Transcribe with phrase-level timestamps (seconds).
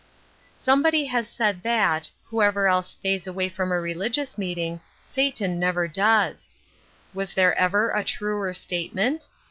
[0.57, 3.21] Somebody has said that, whoever else stay?
[3.27, 6.49] away from a religious meeting, Satan never does.
[7.13, 9.27] Was there ever a truer statement